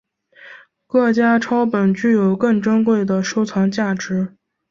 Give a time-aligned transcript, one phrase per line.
[0.91, 4.35] 名家抄本具有更珍贵的收藏价值。